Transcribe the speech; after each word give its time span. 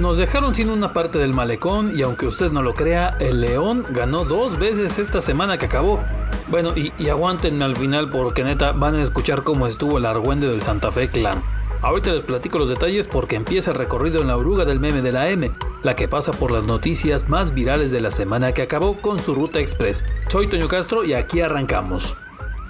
Nos 0.00 0.16
dejaron 0.16 0.54
sin 0.54 0.70
una 0.70 0.94
parte 0.94 1.18
del 1.18 1.34
malecón 1.34 1.92
y 1.94 2.00
aunque 2.00 2.26
usted 2.26 2.50
no 2.50 2.62
lo 2.62 2.72
crea, 2.72 3.18
el 3.20 3.42
León 3.42 3.84
ganó 3.90 4.24
dos 4.24 4.58
veces 4.58 4.98
esta 4.98 5.20
semana 5.20 5.58
que 5.58 5.66
acabó. 5.66 6.02
Bueno, 6.48 6.72
y, 6.74 6.94
y 6.96 7.10
aguántenme 7.10 7.66
al 7.66 7.76
final 7.76 8.08
porque 8.08 8.42
neta 8.42 8.72
van 8.72 8.94
a 8.94 9.02
escuchar 9.02 9.42
cómo 9.42 9.66
estuvo 9.66 9.98
el 9.98 10.06
argüende 10.06 10.48
del 10.48 10.62
Santa 10.62 10.90
Fe 10.90 11.08
Clan. 11.08 11.42
Ahorita 11.82 12.12
les 12.12 12.22
platico 12.22 12.58
los 12.58 12.70
detalles 12.70 13.08
porque 13.08 13.36
empieza 13.36 13.72
el 13.72 13.76
recorrido 13.76 14.22
en 14.22 14.28
la 14.28 14.38
oruga 14.38 14.64
del 14.64 14.80
meme 14.80 15.02
de 15.02 15.12
la 15.12 15.28
M, 15.28 15.52
la 15.82 15.94
que 15.94 16.08
pasa 16.08 16.32
por 16.32 16.50
las 16.50 16.64
noticias 16.64 17.28
más 17.28 17.52
virales 17.52 17.90
de 17.90 18.00
la 18.00 18.10
semana 18.10 18.52
que 18.52 18.62
acabó 18.62 18.96
con 18.96 19.18
su 19.18 19.34
ruta 19.34 19.60
express. 19.60 20.06
Soy 20.28 20.46
Toño 20.46 20.68
Castro 20.68 21.04
y 21.04 21.12
aquí 21.12 21.42
arrancamos. 21.42 22.16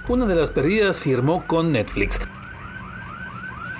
Una 0.09 0.25
de 0.25 0.35
las 0.35 0.51
perdidas 0.51 0.99
firmó 0.99 1.47
con 1.47 1.71
Netflix. 1.71 2.19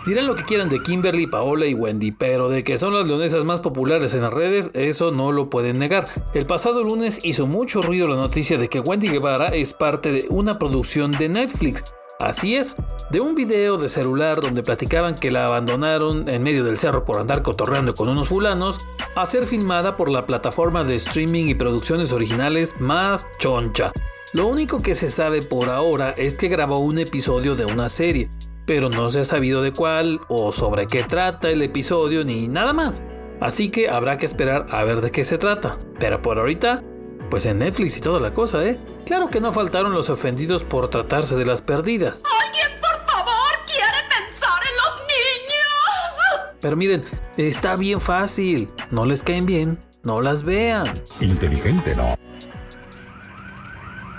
Dirán 0.05 0.25
lo 0.25 0.35
que 0.35 0.45
quieran 0.45 0.67
de 0.67 0.81
Kimberly, 0.81 1.27
Paola 1.27 1.67
y 1.67 1.75
Wendy, 1.75 2.11
pero 2.11 2.49
de 2.49 2.63
que 2.63 2.79
son 2.79 2.95
las 2.95 3.05
leonesas 3.05 3.45
más 3.45 3.59
populares 3.59 4.15
en 4.15 4.21
las 4.21 4.33
redes, 4.33 4.71
eso 4.73 5.11
no 5.11 5.31
lo 5.31 5.51
pueden 5.51 5.77
negar. 5.77 6.05
El 6.33 6.47
pasado 6.47 6.83
lunes 6.83 7.19
hizo 7.23 7.45
mucho 7.45 7.83
ruido 7.83 8.07
la 8.07 8.15
noticia 8.15 8.57
de 8.57 8.67
que 8.67 8.79
Wendy 8.79 9.09
Guevara 9.09 9.49
es 9.49 9.75
parte 9.75 10.11
de 10.11 10.25
una 10.29 10.57
producción 10.57 11.11
de 11.11 11.29
Netflix. 11.29 11.93
Así 12.19 12.55
es, 12.55 12.75
de 13.11 13.19
un 13.19 13.35
video 13.35 13.77
de 13.77 13.89
celular 13.89 14.41
donde 14.41 14.63
platicaban 14.63 15.13
que 15.13 15.29
la 15.29 15.45
abandonaron 15.45 16.27
en 16.29 16.41
medio 16.41 16.63
del 16.63 16.79
cerro 16.79 17.05
por 17.05 17.19
andar 17.19 17.43
cotorreando 17.43 17.93
con 17.93 18.09
unos 18.09 18.29
fulanos, 18.29 18.77
a 19.15 19.25
ser 19.27 19.45
filmada 19.45 19.97
por 19.97 20.09
la 20.09 20.25
plataforma 20.25 20.83
de 20.83 20.95
streaming 20.95 21.45
y 21.45 21.55
producciones 21.55 22.11
originales 22.11 22.75
más 22.79 23.27
choncha. 23.37 23.91
Lo 24.33 24.47
único 24.47 24.77
que 24.77 24.95
se 24.95 25.11
sabe 25.11 25.41
por 25.41 25.69
ahora 25.69 26.11
es 26.11 26.37
que 26.37 26.47
grabó 26.47 26.79
un 26.79 26.99
episodio 26.99 27.55
de 27.55 27.65
una 27.65 27.89
serie, 27.89 28.29
pero 28.71 28.87
no 28.87 29.11
se 29.11 29.19
ha 29.19 29.23
sabido 29.25 29.61
de 29.61 29.73
cuál 29.73 30.21
o 30.29 30.53
sobre 30.53 30.87
qué 30.87 31.03
trata 31.03 31.49
el 31.49 31.61
episodio 31.61 32.23
ni 32.23 32.47
nada 32.47 32.71
más. 32.71 33.03
Así 33.41 33.67
que 33.67 33.89
habrá 33.89 34.17
que 34.17 34.25
esperar 34.25 34.65
a 34.71 34.85
ver 34.85 35.01
de 35.01 35.11
qué 35.11 35.25
se 35.25 35.37
trata. 35.37 35.77
Pero 35.99 36.21
por 36.21 36.39
ahorita, 36.39 36.81
pues 37.29 37.45
en 37.47 37.59
Netflix 37.59 37.97
y 37.97 37.99
toda 37.99 38.21
la 38.21 38.33
cosa, 38.33 38.63
¿eh? 38.63 38.79
Claro 39.05 39.29
que 39.29 39.41
no 39.41 39.51
faltaron 39.51 39.91
los 39.91 40.09
ofendidos 40.09 40.63
por 40.63 40.89
tratarse 40.89 41.35
de 41.35 41.43
las 41.43 41.61
perdidas. 41.61 42.21
¿Alguien, 42.45 42.79
por 42.79 43.05
favor, 43.05 43.51
quiere 43.65 44.07
pensar 44.07 44.61
en 44.63 44.77
los 44.77 45.01
niños? 45.01 46.57
Pero 46.61 46.77
miren, 46.77 47.03
está 47.35 47.75
bien 47.75 47.99
fácil. 47.99 48.69
No 48.89 49.03
les 49.03 49.21
caen 49.21 49.45
bien, 49.45 49.79
no 50.03 50.21
las 50.21 50.43
vean. 50.43 50.93
Inteligente, 51.19 51.93
¿no? 51.93 52.15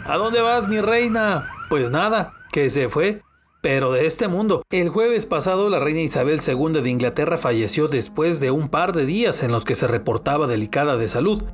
¿A 0.05 0.17
dónde 0.19 0.43
vas, 0.43 0.69
mi 0.69 0.83
reina? 0.83 1.51
Pues 1.71 1.91
nada, 1.91 2.35
que 2.53 2.69
se 2.69 2.91
fue 2.91 3.23
pero 3.63 3.93
de 3.93 4.07
este 4.07 4.29
mundo. 4.29 4.63
El 4.71 4.91
jueves 4.91 5.25
pasado 5.25 5.71
la 5.71 5.79
reina 5.79 6.01
Isabel 6.01 6.41
II 6.47 6.83
de 6.83 6.91
Inglaterra 6.91 7.39
falleció 7.39 7.89
después 7.89 8.41
de 8.41 8.51
un 8.51 8.69
par 8.69 8.93
de 8.93 9.07
días 9.07 9.43
en 9.43 9.53
los 9.53 9.65
que 9.65 9.77
se 9.77 9.87
reportaba 9.87 10.47
delicada 10.47 10.97
de 10.97 11.09
salud. 11.09 11.45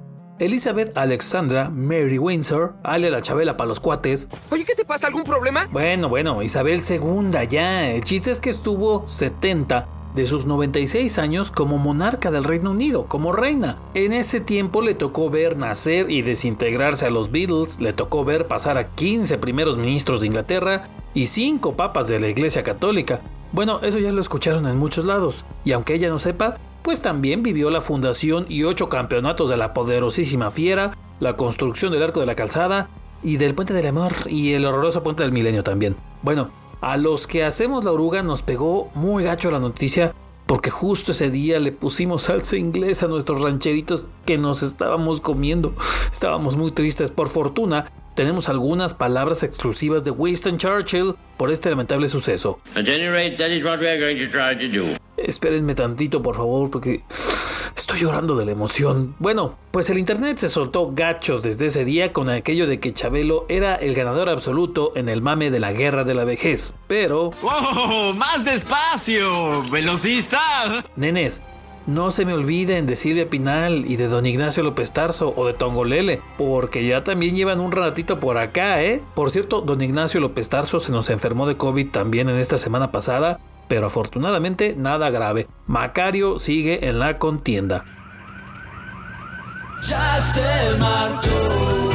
Elizabeth 0.40 0.96
Alexandra 0.96 1.68
Mary 1.68 2.18
Windsor, 2.18 2.76
alia 2.82 3.10
la 3.10 3.22
Chabela 3.22 3.56
para 3.56 3.68
los 3.68 3.80
cuates. 3.80 4.28
Oye, 4.50 4.64
¿qué 4.64 4.74
te 4.74 4.84
pasa? 4.84 5.08
¿Algún 5.08 5.24
problema? 5.24 5.68
Bueno, 5.70 6.08
bueno, 6.08 6.42
Isabel 6.42 6.80
II 6.88 7.46
ya. 7.48 7.90
El 7.90 8.04
chiste 8.04 8.30
es 8.30 8.40
que 8.40 8.50
estuvo 8.50 9.06
70 9.06 9.97
de 10.18 10.26
sus 10.26 10.46
96 10.46 11.16
años 11.20 11.52
como 11.52 11.78
monarca 11.78 12.32
del 12.32 12.42
Reino 12.42 12.72
Unido, 12.72 13.06
como 13.06 13.30
reina. 13.30 13.78
En 13.94 14.12
ese 14.12 14.40
tiempo 14.40 14.82
le 14.82 14.94
tocó 14.94 15.30
ver 15.30 15.56
nacer 15.56 16.10
y 16.10 16.22
desintegrarse 16.22 17.06
a 17.06 17.10
los 17.10 17.30
Beatles, 17.30 17.78
le 17.78 17.92
tocó 17.92 18.24
ver 18.24 18.48
pasar 18.48 18.78
a 18.78 18.88
15 18.96 19.38
primeros 19.38 19.78
ministros 19.78 20.20
de 20.20 20.26
Inglaterra 20.26 20.88
y 21.14 21.26
5 21.26 21.76
papas 21.76 22.08
de 22.08 22.18
la 22.18 22.26
Iglesia 22.26 22.64
Católica. 22.64 23.20
Bueno, 23.52 23.78
eso 23.82 24.00
ya 24.00 24.10
lo 24.10 24.20
escucharon 24.20 24.66
en 24.66 24.76
muchos 24.76 25.04
lados, 25.04 25.44
y 25.64 25.70
aunque 25.70 25.94
ella 25.94 26.08
no 26.08 26.18
sepa, 26.18 26.56
pues 26.82 27.00
también 27.00 27.44
vivió 27.44 27.70
la 27.70 27.80
fundación 27.80 28.44
y 28.48 28.64
8 28.64 28.88
campeonatos 28.88 29.48
de 29.48 29.56
la 29.56 29.72
poderosísima 29.72 30.50
Fiera, 30.50 30.98
la 31.20 31.36
construcción 31.36 31.92
del 31.92 32.02
Arco 32.02 32.18
de 32.18 32.26
la 32.26 32.34
Calzada 32.34 32.90
y 33.22 33.36
del 33.36 33.54
Puente 33.54 33.72
del 33.72 33.86
Amor 33.86 34.14
y 34.26 34.54
el 34.54 34.66
horroroso 34.66 35.04
Puente 35.04 35.22
del 35.22 35.30
Milenio 35.30 35.62
también. 35.62 35.94
Bueno, 36.22 36.50
a 36.80 36.96
los 36.96 37.26
que 37.26 37.44
hacemos 37.44 37.84
la 37.84 37.92
oruga 37.92 38.22
nos 38.22 38.42
pegó 38.42 38.90
muy 38.94 39.24
gacho 39.24 39.50
la 39.50 39.58
noticia 39.58 40.14
porque 40.46 40.70
justo 40.70 41.12
ese 41.12 41.30
día 41.30 41.58
le 41.58 41.72
pusimos 41.72 42.22
salsa 42.22 42.56
inglesa 42.56 43.06
a 43.06 43.08
nuestros 43.08 43.42
rancheritos 43.42 44.06
que 44.24 44.38
nos 44.38 44.62
estábamos 44.62 45.20
comiendo. 45.20 45.74
Estábamos 46.10 46.56
muy 46.56 46.70
tristes. 46.70 47.10
Por 47.10 47.28
fortuna, 47.28 47.92
tenemos 48.14 48.48
algunas 48.48 48.94
palabras 48.94 49.42
exclusivas 49.42 50.04
de 50.04 50.10
Winston 50.10 50.56
Churchill 50.56 51.16
por 51.36 51.50
este 51.50 51.68
lamentable 51.68 52.08
suceso. 52.08 52.60
Espérenme 55.18 55.74
tantito, 55.74 56.22
por 56.22 56.36
favor, 56.36 56.70
porque 56.70 57.02
Estoy 57.88 58.02
llorando 58.02 58.36
de 58.36 58.44
la 58.44 58.52
emoción. 58.52 59.14
Bueno, 59.18 59.56
pues 59.70 59.88
el 59.88 59.96
internet 59.96 60.36
se 60.36 60.50
soltó 60.50 60.92
gacho 60.92 61.40
desde 61.40 61.64
ese 61.64 61.86
día 61.86 62.12
con 62.12 62.28
aquello 62.28 62.66
de 62.66 62.80
que 62.80 62.92
Chabelo 62.92 63.46
era 63.48 63.76
el 63.76 63.94
ganador 63.94 64.28
absoluto 64.28 64.92
en 64.94 65.08
el 65.08 65.22
mame 65.22 65.50
de 65.50 65.58
la 65.58 65.72
guerra 65.72 66.04
de 66.04 66.12
la 66.12 66.24
vejez. 66.24 66.74
Pero... 66.86 67.30
¡Oh! 67.42 68.12
¡Más 68.14 68.44
despacio! 68.44 69.62
¡Velocista! 69.70 70.84
Nenes, 70.96 71.40
no 71.86 72.10
se 72.10 72.26
me 72.26 72.34
olviden 72.34 72.86
de 72.86 72.94
Silvia 72.94 73.30
Pinal 73.30 73.90
y 73.90 73.96
de 73.96 74.08
Don 74.08 74.26
Ignacio 74.26 74.62
López 74.62 74.92
Tarso 74.92 75.32
o 75.34 75.46
de 75.46 75.54
Tongolele, 75.54 76.20
porque 76.36 76.86
ya 76.86 77.04
también 77.04 77.36
llevan 77.36 77.58
un 77.58 77.72
ratito 77.72 78.20
por 78.20 78.36
acá, 78.36 78.82
¿eh? 78.82 79.00
Por 79.14 79.30
cierto, 79.30 79.62
Don 79.62 79.80
Ignacio 79.80 80.20
López 80.20 80.50
Tarso 80.50 80.78
se 80.78 80.92
nos 80.92 81.08
enfermó 81.08 81.46
de 81.46 81.56
COVID 81.56 81.88
también 81.88 82.28
en 82.28 82.36
esta 82.36 82.58
semana 82.58 82.92
pasada 82.92 83.40
pero 83.68 83.86
afortunadamente 83.86 84.74
nada 84.76 85.10
grave. 85.10 85.46
Macario 85.66 86.38
sigue 86.38 86.88
en 86.88 86.98
la 86.98 87.18
contienda. 87.18 87.84
Ya 89.82 90.20
se 90.20 90.76
marchó. 90.78 91.88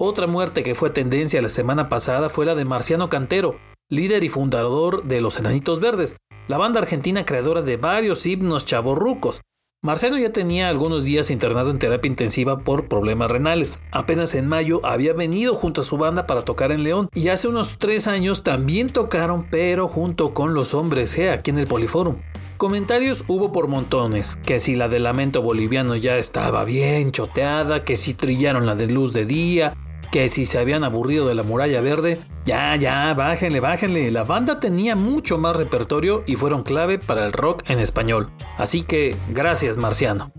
Otra 0.00 0.28
muerte 0.28 0.62
que 0.62 0.76
fue 0.76 0.90
tendencia 0.90 1.42
la 1.42 1.48
semana 1.48 1.88
pasada 1.88 2.28
fue 2.28 2.46
la 2.46 2.54
de 2.54 2.64
Marciano 2.64 3.08
Cantero, 3.08 3.58
líder 3.88 4.22
y 4.22 4.28
fundador 4.28 5.02
de 5.04 5.20
Los 5.20 5.40
Enanitos 5.40 5.80
Verdes, 5.80 6.16
la 6.46 6.56
banda 6.56 6.80
argentina 6.80 7.24
creadora 7.24 7.62
de 7.62 7.76
varios 7.76 8.24
himnos 8.24 8.64
chavorrucos, 8.64 9.42
Marciano 9.80 10.18
ya 10.18 10.32
tenía 10.32 10.68
algunos 10.68 11.04
días 11.04 11.30
internado 11.30 11.70
en 11.70 11.78
terapia 11.78 12.08
intensiva 12.08 12.58
por 12.58 12.88
problemas 12.88 13.30
renales. 13.30 13.78
Apenas 13.92 14.34
en 14.34 14.48
mayo 14.48 14.84
había 14.84 15.12
venido 15.12 15.54
junto 15.54 15.82
a 15.82 15.84
su 15.84 15.96
banda 15.96 16.26
para 16.26 16.42
tocar 16.42 16.72
en 16.72 16.82
León 16.82 17.08
y 17.14 17.28
hace 17.28 17.46
unos 17.46 17.78
tres 17.78 18.08
años 18.08 18.42
también 18.42 18.88
tocaron 18.90 19.46
pero 19.48 19.86
junto 19.86 20.34
con 20.34 20.52
los 20.52 20.74
hombres 20.74 21.16
G 21.16 21.30
aquí 21.30 21.50
en 21.50 21.60
el 21.60 21.68
Poliforum. 21.68 22.16
Comentarios 22.56 23.24
hubo 23.28 23.52
por 23.52 23.68
montones, 23.68 24.34
que 24.34 24.58
si 24.58 24.74
la 24.74 24.88
de 24.88 24.98
lamento 24.98 25.42
boliviano 25.42 25.94
ya 25.94 26.16
estaba 26.16 26.64
bien 26.64 27.12
choteada, 27.12 27.84
que 27.84 27.96
si 27.96 28.14
trillaron 28.14 28.66
la 28.66 28.74
de 28.74 28.88
luz 28.88 29.12
de 29.12 29.26
día, 29.26 29.76
que 30.10 30.28
si 30.28 30.46
se 30.46 30.58
habían 30.58 30.84
aburrido 30.84 31.26
de 31.26 31.34
la 31.34 31.42
muralla 31.42 31.80
verde, 31.80 32.20
ya, 32.44 32.74
ya, 32.76 33.12
bájenle, 33.14 33.60
bájenle. 33.60 34.10
La 34.10 34.24
banda 34.24 34.60
tenía 34.60 34.96
mucho 34.96 35.38
más 35.38 35.56
repertorio 35.56 36.24
y 36.26 36.36
fueron 36.36 36.62
clave 36.62 36.98
para 36.98 37.24
el 37.24 37.32
rock 37.32 37.62
en 37.68 37.78
español. 37.78 38.30
Así 38.56 38.82
que, 38.82 39.16
gracias, 39.28 39.76
Marciano. 39.76 40.32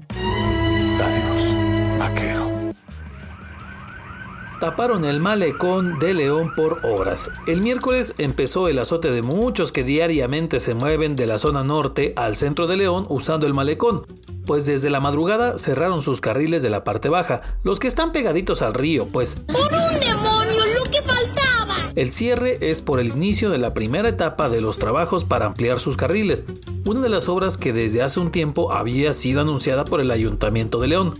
Taparon 4.59 5.05
el 5.05 5.19
malecón 5.19 5.97
de 5.99 6.13
León 6.13 6.53
por 6.55 6.85
horas. 6.85 7.31
El 7.47 7.61
miércoles 7.61 8.13
empezó 8.17 8.67
el 8.67 8.79
azote 8.79 9.09
de 9.11 9.21
muchos 9.21 9.71
que 9.71 9.83
diariamente 9.83 10.59
se 10.59 10.73
mueven 10.73 11.15
de 11.15 11.27
la 11.27 11.37
zona 11.37 11.63
norte 11.63 12.13
al 12.17 12.35
centro 12.35 12.67
de 12.67 12.77
León 12.77 13.05
usando 13.09 13.47
el 13.47 13.53
malecón 13.53 14.05
pues 14.49 14.65
desde 14.65 14.89
la 14.89 14.99
madrugada 14.99 15.59
cerraron 15.59 16.01
sus 16.01 16.21
carriles 16.21 16.63
de 16.63 16.71
la 16.71 16.83
parte 16.83 17.07
baja, 17.07 17.43
los 17.61 17.79
que 17.79 17.87
están 17.87 18.11
pegaditos 18.11 18.63
al 18.63 18.73
río, 18.73 19.05
pues... 19.05 19.35
¡Por 19.45 19.71
un 19.71 19.99
demonio, 19.99 20.65
lo 20.75 20.89
que 20.89 21.03
faltaba! 21.03 21.75
El 21.93 22.11
cierre 22.11 22.57
es 22.59 22.81
por 22.81 22.99
el 22.99 23.09
inicio 23.09 23.51
de 23.51 23.59
la 23.59 23.75
primera 23.75 24.09
etapa 24.09 24.49
de 24.49 24.59
los 24.59 24.79
trabajos 24.79 25.23
para 25.23 25.45
ampliar 25.45 25.79
sus 25.79 25.97
carriles, 25.97 26.45
una 26.83 27.01
de 27.01 27.09
las 27.09 27.29
obras 27.29 27.57
que 27.57 27.73
desde 27.73 28.01
hace 28.01 28.19
un 28.19 28.31
tiempo 28.31 28.73
había 28.73 29.13
sido 29.13 29.41
anunciada 29.41 29.85
por 29.85 30.01
el 30.01 30.09
Ayuntamiento 30.09 30.79
de 30.79 30.87
León. 30.87 31.13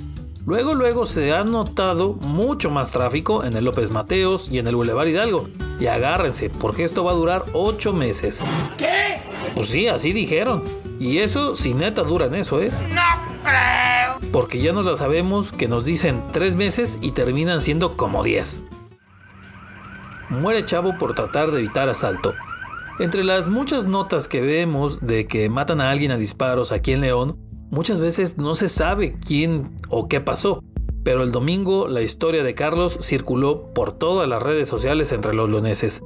Luego, 0.50 0.74
luego 0.74 1.06
se 1.06 1.32
ha 1.32 1.44
notado 1.44 2.14
mucho 2.14 2.72
más 2.72 2.90
tráfico 2.90 3.44
en 3.44 3.56
el 3.56 3.66
López 3.66 3.92
Mateos 3.92 4.50
y 4.50 4.58
en 4.58 4.66
el 4.66 4.76
Boulevard 4.76 5.08
Hidalgo. 5.08 5.48
Y 5.80 5.86
agárrense, 5.86 6.50
porque 6.50 6.84
esto 6.84 7.04
va 7.04 7.12
a 7.12 7.14
durar 7.14 7.46
8 7.54 7.94
meses. 7.94 8.44
¿Qué? 8.76 9.20
Pues 9.54 9.70
sí, 9.70 9.88
así 9.88 10.12
dijeron. 10.12 10.64
Y 11.00 11.20
eso, 11.20 11.56
si 11.56 11.76
neta 11.76 12.02
duran 12.02 12.34
eso, 12.34 12.64
¿eh? 12.64 12.72
No 12.90 13.02
creo. 13.44 14.32
Porque 14.32 14.60
ya 14.60 14.74
nos 14.74 14.88
la 14.88 14.96
sabemos 14.96 15.52
que 15.52 15.68
nos 15.68 15.86
dicen 15.86 16.20
tres 16.32 16.56
meses 16.56 16.98
y 17.00 17.12
terminan 17.12 17.62
siendo 17.62 17.96
como 17.96 18.24
10. 18.24 18.64
Muere 20.30 20.66
Chavo 20.66 20.98
por 20.98 21.14
tratar 21.14 21.52
de 21.52 21.60
evitar 21.60 21.90
asalto. 21.90 22.34
Entre 22.98 23.24
las 23.24 23.50
muchas 23.50 23.86
notas 23.86 24.28
que 24.28 24.42
vemos 24.42 25.00
de 25.06 25.28
que 25.28 25.48
matan 25.48 25.80
a 25.80 25.92
alguien 25.92 26.10
a 26.10 26.18
disparos 26.18 26.72
aquí 26.72 26.94
en 26.94 27.02
León, 27.02 27.38
muchas 27.70 28.00
veces 28.00 28.38
no 28.38 28.56
se 28.56 28.70
sabe 28.70 29.16
quién 29.26 29.76
o 29.90 30.08
qué 30.08 30.22
pasó. 30.22 30.64
Pero 31.04 31.24
el 31.24 31.32
domingo 31.32 31.88
la 31.88 32.02
historia 32.02 32.44
de 32.44 32.56
Carlos 32.56 33.00
circuló 33.02 33.74
por 33.74 33.94
todas 33.94 34.28
las 34.28 34.44
redes 34.44 34.68
sociales 34.68 35.12
entre 35.12 35.34
los 35.34 35.50
leoneses. 35.50 36.02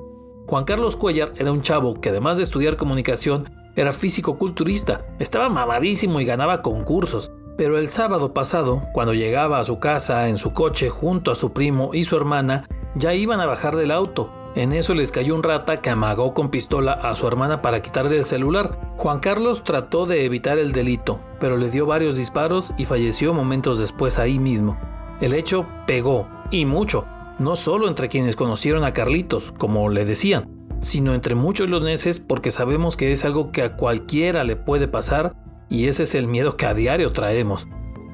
Juan 0.48 0.66
Carlos 0.66 0.98
Cuellar 0.98 1.34
era 1.38 1.52
un 1.52 1.62
chavo 1.62 2.00
que 2.00 2.10
además 2.10 2.38
de 2.38 2.44
estudiar 2.44 2.78
comunicación 2.78 3.50
Era 3.76 3.92
físico-culturista, 3.92 5.08
estaba 5.18 5.50
mamadísimo 5.50 6.22
y 6.22 6.26
ganaba 6.26 6.62
concursos. 6.62 7.32
Pero 7.58 7.80
el 7.80 7.90
sábado 7.90 8.34
pasado, 8.34 8.84
cuando 8.94 9.14
llegaba 9.14 9.60
a 9.60 9.64
su 9.64 9.80
casa 9.80 10.30
en 10.30 10.38
su 10.38 10.54
coche 10.54 10.90
junto 10.90 11.32
a 11.32 11.36
su 11.36 11.54
primo 11.54 11.90
y 11.94 12.04
su 12.04 12.16
hermana, 12.16 12.68
ya 12.96 13.14
iban 13.16 13.40
a 13.40 13.46
bajar 13.48 13.76
del 13.76 13.92
auto. 13.92 14.30
En 14.56 14.72
eso 14.72 14.94
les 14.94 15.12
cayó 15.12 15.34
un 15.34 15.42
rata 15.42 15.78
que 15.78 15.90
amagó 15.90 16.34
con 16.36 16.50
pistola 16.50 16.94
a 16.94 17.16
su 17.16 17.28
hermana 17.28 17.62
para 17.64 17.82
quitarle 17.82 18.18
el 18.18 18.26
celular. 18.26 18.80
Juan 18.98 19.20
Carlos 19.20 19.64
trató 19.64 20.06
de 20.06 20.26
evitar 20.26 20.60
el 20.60 20.74
delito, 20.74 21.20
pero 21.40 21.58
le 21.58 21.72
dio 21.72 21.88
varios 21.88 22.16
disparos 22.16 22.72
y 22.78 22.86
falleció 22.86 23.34
momentos 23.34 23.80
después 23.80 24.20
ahí 24.20 24.38
mismo. 24.38 24.78
El 25.22 25.34
hecho 25.34 25.66
pegó, 25.88 26.28
y 26.52 26.66
mucho, 26.66 27.06
no 27.40 27.56
solo 27.56 27.88
entre 27.88 28.10
quienes 28.10 28.36
conocieron 28.36 28.84
a 28.84 28.94
Carlitos, 28.94 29.52
como 29.58 29.90
le 29.90 30.06
decían, 30.06 30.48
sino 30.82 31.16
entre 31.16 31.34
muchos 31.34 31.70
leoneses 31.70 32.20
porque 32.20 32.52
sabemos 32.52 32.96
que 32.96 33.12
es 33.12 33.26
algo 33.26 33.52
que 33.52 33.64
a 33.64 33.76
cualquiera 33.76 34.44
le 34.44 34.56
puede 34.56 34.88
pasar 34.88 35.36
y 35.70 35.88
ese 35.88 36.04
es 36.04 36.14
el 36.14 36.28
miedo 36.28 36.58
que 36.58 36.68
a 36.68 36.76
diario 36.76 37.12
traemos. 37.12 37.68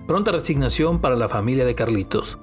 Pronta 0.08 0.32
resignación 0.32 1.02
para 1.02 1.16
la 1.16 1.28
familia 1.28 1.66
de 1.66 1.76
Carlitos. 1.76 2.38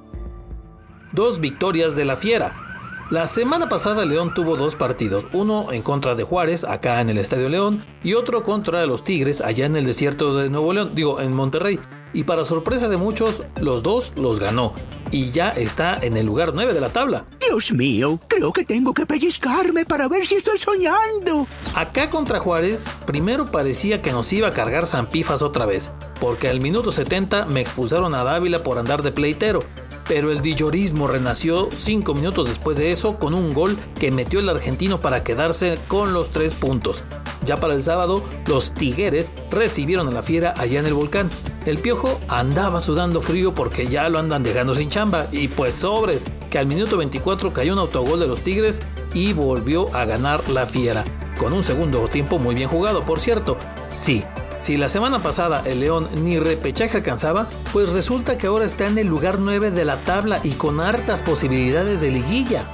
Dos 1.13 1.41
victorias 1.41 1.97
de 1.97 2.05
la 2.05 2.17
Fiera. 2.17 2.66
La 3.09 3.29
semana 3.29 3.69
pasada 3.69 4.05
León 4.05 4.35
tuvo 4.35 4.57
dos 4.57 4.75
partidos, 4.75 5.27
uno 5.33 5.71
en 5.71 5.83
contra 5.83 6.17
de 6.17 6.25
Juárez, 6.25 6.65
acá 6.65 7.01
en 7.01 7.09
el 7.09 7.19
Estadio 7.19 7.49
León, 7.49 7.87
y 8.03 8.15
otro 8.15 8.43
contra 8.43 8.85
los 8.85 9.05
Tigres, 9.05 9.41
allá 9.41 9.65
en 9.65 9.77
el 9.77 9.87
desierto 9.87 10.37
de 10.37 10.51
Nuevo 10.51 10.73
León, 10.73 10.91
digo, 10.93 11.21
en 11.21 11.33
Monterrey. 11.33 11.79
Y 12.13 12.25
para 12.25 12.45
sorpresa 12.45 12.89
de 12.89 12.97
muchos, 12.97 13.45
los 13.61 13.85
dos 13.85 14.13
los 14.17 14.41
ganó 14.41 14.75
y 15.11 15.31
ya 15.31 15.51
está 15.51 15.97
en 15.97 16.17
el 16.17 16.27
lugar 16.27 16.53
9 16.55 16.73
de 16.73 16.81
la 16.81 16.89
tabla. 16.89 17.27
Dios 17.41 17.73
mío, 17.73 18.19
creo 18.29 18.53
que 18.53 18.65
tengo 18.65 18.93
que 18.93 19.07
pellizcarme 19.07 19.85
para 19.85 20.09
ver 20.09 20.27
si 20.27 20.35
estoy 20.35 20.59
soñando. 20.59 21.47
Acá 21.75 22.11
contra 22.11 22.41
Juárez, 22.41 22.99
primero 23.07 23.45
parecía 23.47 24.03
que 24.03 24.13
nos 24.13 24.33
iba 24.33 24.49
a 24.49 24.53
cargar 24.53 24.87
Zampifas 24.87 25.43
otra 25.43 25.65
vez, 25.65 25.93
porque 26.21 26.49
al 26.49 26.61
minuto 26.61 26.91
70 26.91 27.47
me 27.47 27.61
expulsaron 27.61 28.15
a 28.15 28.25
Dávila 28.25 28.59
por 28.59 28.79
andar 28.79 29.03
de 29.03 29.13
pleitero. 29.13 29.61
Pero 30.09 30.31
el 30.31 30.41
dillorismo 30.41 31.09
renació 31.09 31.69
cinco 31.75 32.15
minutos 32.15 32.49
después 32.49 32.77
de 32.79 32.93
eso 32.93 33.19
con 33.19 33.35
un 33.35 33.53
gol 33.53 33.77
que 33.99 34.11
metió 34.11 34.39
el 34.39 34.49
argentino 34.49 35.01
para 35.01 35.25
quedarse 35.25 35.79
con 35.89 36.13
los 36.13 36.31
tres 36.31 36.55
puntos. 36.55 37.03
Ya 37.45 37.57
para 37.57 37.75
el 37.75 37.83
sábado, 37.83 38.23
los 38.47 38.73
Tigueres 38.73 39.33
recibieron 39.51 40.09
a 40.09 40.11
la 40.11 40.23
fiera 40.23 40.55
allá 40.59 40.81
en 40.81 40.87
el 40.87 40.95
volcán. 40.95 41.31
El 41.65 41.79
piojo 41.79 42.21
andaba 42.29 42.81
sudando 42.81 43.21
frío 43.21 43.55
porque 43.55 43.87
ya 43.87 44.09
lo 44.09 44.19
andan 44.19 44.43
dejando 44.43 44.75
sin 44.75 44.89
chamba. 44.89 45.29
Y 45.33 45.49
pues 45.49 45.77
sobres, 45.77 46.25
que 46.51 46.59
al 46.59 46.67
minuto 46.67 46.97
24 46.97 47.53
cayó 47.53 47.73
un 47.73 47.79
autogol 47.79 48.21
de 48.21 48.27
los 48.27 48.43
Tigres 48.43 48.83
y 49.15 49.33
volvió 49.33 49.95
a 49.95 50.05
ganar 50.05 50.49
la 50.49 50.67
fiera. 50.67 51.05
Con 51.39 51.53
un 51.53 51.63
segundo 51.63 52.09
tiempo 52.09 52.39
muy 52.39 52.55
bien 52.55 52.69
jugado, 52.69 53.05
por 53.05 53.21
cierto. 53.21 53.57
Sí, 53.91 54.25
si 54.61 54.77
la 54.77 54.89
semana 54.89 55.21
pasada 55.21 55.63
el 55.65 55.81
León 55.81 56.09
ni 56.23 56.39
repechaje 56.39 56.99
alcanzaba, 56.99 57.47
pues 57.73 57.93
resulta 57.93 58.39
que 58.39 58.47
ahora 58.47 58.65
está 58.65 58.87
en 58.87 58.99
el 58.99 59.07
lugar 59.07 59.39
9 59.39 59.71
de 59.71 59.85
la 59.85 59.97
tabla 59.97 60.41
y 60.43 60.53
con 60.53 60.81
hartas 60.81 61.23
posibilidades 61.23 62.01
de 62.01 62.11
liguilla. 62.11 62.67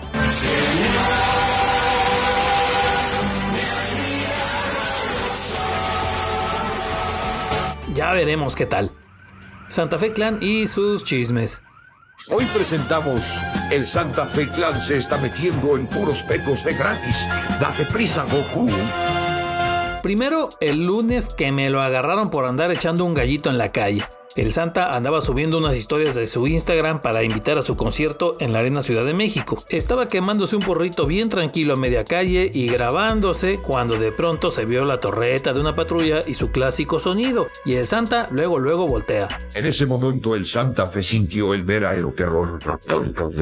Ya 7.94 8.12
veremos 8.12 8.56
qué 8.56 8.66
tal. 8.66 8.90
Santa 9.68 9.98
Fe 9.98 10.12
Clan 10.12 10.38
y 10.40 10.66
sus 10.66 11.04
chismes. 11.04 11.62
Hoy 12.30 12.44
presentamos 12.54 13.40
El 13.70 13.86
Santa 13.86 14.26
Fe 14.26 14.48
Clan 14.48 14.80
se 14.80 14.96
está 14.96 15.18
metiendo 15.18 15.76
en 15.76 15.86
puros 15.86 16.22
pecos 16.22 16.64
de 16.64 16.74
gratis. 16.74 17.26
Date 17.60 17.84
prisa, 17.86 18.24
Goku. 18.24 18.70
Primero, 20.02 20.48
el 20.60 20.84
lunes 20.84 21.32
que 21.32 21.52
me 21.52 21.70
lo 21.70 21.80
agarraron 21.80 22.28
por 22.28 22.44
andar 22.44 22.72
echando 22.72 23.04
un 23.04 23.14
gallito 23.14 23.50
en 23.50 23.58
la 23.58 23.70
calle. 23.70 24.02
El 24.34 24.50
Santa 24.50 24.96
andaba 24.96 25.20
subiendo 25.20 25.58
unas 25.58 25.76
historias 25.76 26.14
de 26.14 26.26
su 26.26 26.46
Instagram 26.46 27.02
para 27.02 27.22
invitar 27.22 27.58
a 27.58 27.62
su 27.62 27.76
concierto 27.76 28.32
en 28.38 28.54
la 28.54 28.60
Arena 28.60 28.82
Ciudad 28.82 29.04
de 29.04 29.12
México. 29.12 29.56
Estaba 29.68 30.08
quemándose 30.08 30.56
un 30.56 30.62
porrito 30.62 31.06
bien 31.06 31.28
tranquilo 31.28 31.74
a 31.74 31.76
media 31.76 32.02
calle 32.02 32.50
y 32.52 32.66
grabándose 32.66 33.58
cuando 33.58 33.98
de 33.98 34.10
pronto 34.10 34.50
se 34.50 34.64
vio 34.64 34.86
la 34.86 35.00
torreta 35.00 35.52
de 35.52 35.60
una 35.60 35.74
patrulla 35.74 36.20
y 36.26 36.34
su 36.34 36.50
clásico 36.50 36.98
sonido. 36.98 37.48
Y 37.66 37.74
el 37.74 37.86
Santa 37.86 38.26
luego 38.30 38.58
luego 38.58 38.86
voltea. 38.86 39.28
En 39.54 39.66
ese 39.66 39.84
momento 39.84 40.34
el 40.34 40.46
Santa 40.46 40.86
Fe 40.86 41.02
sintió 41.02 41.52
el 41.52 41.64
verdadero 41.64 42.12
terror. 42.12 42.58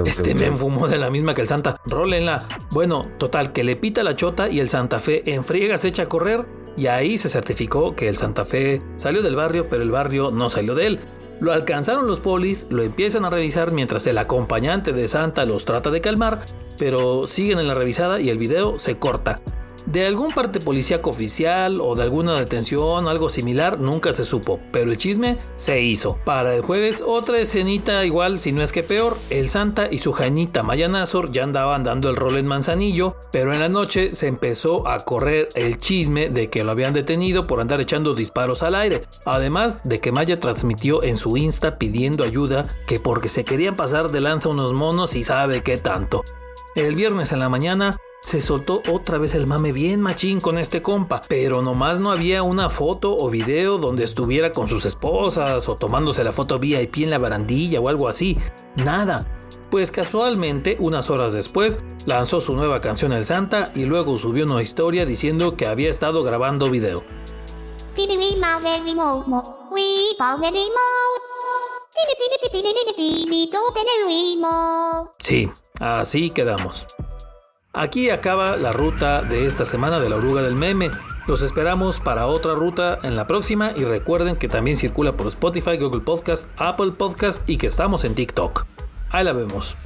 Este 0.05 0.35
me 0.35 0.47
enfumó 0.47 0.89
de 0.89 0.99
la 0.99 1.11
misma 1.11 1.35
que 1.35 1.43
el 1.43 1.49
Santa. 1.49 1.81
Rólenla. 1.87 2.41
Bueno, 2.73 3.13
total, 3.17 3.53
que 3.53 3.63
le 3.63 3.77
pita 3.77 4.03
la 4.03 4.17
chota 4.17 4.49
y 4.49 4.59
el 4.59 4.69
Santa 4.69 4.99
Fe 4.99 5.23
en 5.33 5.45
friega 5.45 5.79
se 5.79 5.87
echa 5.87 6.03
a 6.03 6.09
correr 6.09 6.60
y 6.81 6.87
ahí 6.87 7.19
se 7.19 7.29
certificó 7.29 7.95
que 7.95 8.09
el 8.09 8.17
Santa 8.17 8.47
Fe 8.47 8.81
salió 8.97 9.21
del 9.21 9.37
barrio, 9.37 9.69
pero 9.69 9.83
el 9.83 9.91
barrio 9.91 10.31
no 10.31 10.49
salió 10.49 10.75
de 10.75 10.87
él. 10.87 11.01
Lo 11.39 11.53
alcanzaron 11.53 12.07
los 12.07 12.21
polis, 12.21 12.67
lo 12.71 12.83
empiezan 12.83 13.27
a 13.27 13.31
revisar 13.31 13.71
mientras 13.71 14.07
el 14.07 14.17
acompañante 14.17 14.95
de 14.95 15.07
Santa 15.07 15.45
los 15.45 15.67
trata 15.67 15.91
de 15.91 16.01
calmar, 16.01 16.43
pero 16.79 17.27
siguen 17.27 17.59
en 17.59 17.69
la 17.69 17.75
revisada 17.75 18.19
y 18.19 18.31
el 18.31 18.39
video 18.39 18.79
se 18.79 18.97
corta. 18.97 19.43
De 19.91 20.07
algún 20.07 20.31
parte 20.33 20.61
policíaco 20.61 21.11
oficial 21.11 21.81
o 21.81 21.97
de 21.97 22.05
alguna 22.05 22.39
detención, 22.39 23.09
algo 23.09 23.29
similar, 23.29 23.81
nunca 23.81 24.13
se 24.13 24.23
supo, 24.23 24.61
pero 24.71 24.93
el 24.93 24.99
chisme 24.99 25.39
se 25.57 25.81
hizo. 25.81 26.17
Para 26.25 26.55
el 26.55 26.63
jueves, 26.63 27.03
otra 27.05 27.41
escenita 27.41 28.05
igual, 28.05 28.39
si 28.39 28.53
no 28.53 28.63
es 28.63 28.71
que 28.71 28.85
peor, 28.85 29.17
el 29.31 29.49
Santa 29.49 29.89
y 29.91 29.99
su 29.99 30.13
jañita 30.13 30.63
Maya 30.63 30.87
Nazor 30.87 31.33
ya 31.33 31.43
andaban 31.43 31.83
dando 31.83 32.09
el 32.09 32.15
rol 32.15 32.39
en 32.39 32.47
Manzanillo, 32.47 33.17
pero 33.33 33.53
en 33.53 33.59
la 33.59 33.69
noche 33.69 34.15
se 34.15 34.29
empezó 34.29 34.87
a 34.87 35.01
correr 35.01 35.49
el 35.57 35.79
chisme 35.79 36.29
de 36.29 36.51
que 36.51 36.63
lo 36.63 36.71
habían 36.71 36.95
detenido 36.95 37.49
por 37.49 37.61
andar 37.61 37.81
echando 37.81 38.15
disparos 38.15 38.63
al 38.63 38.77
aire, 38.77 39.01
además 39.25 39.83
de 39.83 39.99
que 39.99 40.13
Maya 40.13 40.39
transmitió 40.39 41.03
en 41.03 41.17
su 41.17 41.37
Insta 41.37 41.79
pidiendo 41.79 42.23
ayuda 42.23 42.65
que 42.87 43.01
porque 43.01 43.27
se 43.27 43.45
querían 43.45 43.75
pasar 43.75 44.13
de 44.13 44.21
lanza 44.21 44.51
unos 44.51 44.73
monos 44.73 45.17
y 45.17 45.25
sabe 45.25 45.63
qué 45.65 45.79
tanto. 45.79 46.23
El 46.77 46.95
viernes 46.95 47.33
en 47.33 47.41
la 47.41 47.49
mañana 47.49 47.97
se 48.21 48.41
soltó 48.41 48.83
otra 48.93 49.19
vez 49.19 49.35
el 49.35 49.47
mame 49.47 49.73
bien 49.73 50.01
machín 50.01 50.41
con 50.41 50.59
este 50.59 50.83
compa, 50.83 51.23
pero 51.29 51.63
nomás 51.63 52.01
no 52.01 52.11
había 52.11 52.43
una 52.43 52.69
foto 52.69 53.17
o 53.17 53.31
video 53.31 53.79
donde 53.79 54.05
estuviera 54.05 54.53
con 54.53 54.69
sus 54.69 54.85
esposas 54.85 55.69
o 55.69 55.77
tomándose 55.77 56.23
la 56.23 56.33
foto 56.33 56.59
VIP 56.59 56.99
en 56.99 57.11
la 57.11 57.19
barandilla 57.19 57.81
o 57.81 57.89
algo 57.89 58.09
así. 58.09 58.39
Nada. 58.77 59.27
Pues 59.71 59.91
casualmente, 59.91 60.77
unas 60.81 61.11
horas 61.11 61.33
después, 61.33 61.81
lanzó 62.05 62.41
su 62.41 62.55
nueva 62.55 62.81
canción 62.81 63.13
El 63.13 63.25
Santa 63.25 63.65
y 63.75 63.85
luego 63.85 64.17
subió 64.17 64.45
una 64.45 64.63
historia 64.63 65.07
diciendo 65.07 65.57
que 65.57 65.67
había 65.67 65.91
estado 65.91 66.23
grabando 66.23 66.69
video. 66.69 67.03
Sí, 75.19 75.51
así 75.81 76.31
quedamos. 76.31 76.87
Aquí 77.73 78.11
acaba 78.11 78.57
la 78.57 78.73
ruta 78.73 79.23
de 79.23 79.47
esta 79.47 79.65
semana 79.65 80.01
de 80.01 80.09
la 80.09 80.17
oruga 80.17 80.43
del 80.43 80.57
meme. 80.57 80.91
Los 81.29 81.41
esperamos 81.41 82.01
para 82.01 82.27
otra 82.27 82.55
ruta 82.55 82.99
en 83.05 83.15
la 83.15 83.29
próxima 83.29 83.73
y 83.77 83.85
recuerden 83.85 84.35
que 84.35 84.49
también 84.49 84.77
circula 84.77 85.17
por 85.17 85.29
Spotify, 85.29 85.77
Google 85.77 86.01
Podcast, 86.01 86.49
Apple 86.57 86.91
Podcast 86.99 87.49
y 87.49 87.59
que 87.59 87.69
estamos 87.69 88.03
en 88.03 88.17
TikTok. 88.17 88.67
Ahí 89.11 89.23
la 89.23 89.33
vemos. 89.33 89.77